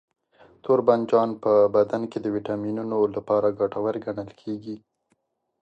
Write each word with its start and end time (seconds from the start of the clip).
توربانجان 0.63 1.29
په 1.43 1.51
بدن 1.75 2.01
کې 2.11 2.17
د 2.21 2.27
ویټامینونو 2.35 2.97
لپاره 3.15 3.55
ګټور 3.59 3.95
ګڼل 4.05 4.29
کېږي. 4.41 4.75